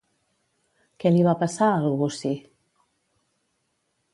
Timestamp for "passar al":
1.43-1.85